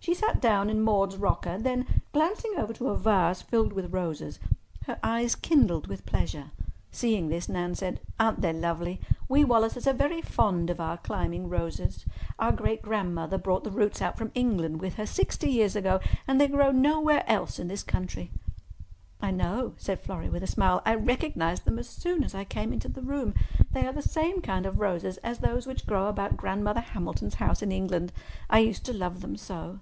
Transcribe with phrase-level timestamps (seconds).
[0.00, 4.38] She sat down in Maude's rocker, then, glancing over to a vase filled with roses,
[4.86, 6.52] her eyes kindled with pleasure.
[6.92, 9.00] Seeing this, Nan said, "Aren't they lovely?
[9.28, 12.06] We Wallaces are very fond of our climbing roses.
[12.38, 15.98] Our great grandmother brought the roots out from England with her sixty years ago,
[16.28, 18.30] and they grow nowhere else in this country."
[19.20, 20.82] "I know," said Florrie, with a smile.
[20.86, 23.34] "I recognized them as soon as I came into the room.
[23.72, 27.60] They are the same kind of roses as those which grow about Grandmother Hamilton's house
[27.60, 28.12] in England.
[28.48, 29.80] I used to love them so."